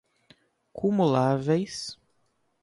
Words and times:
cumuláveis 0.73 1.95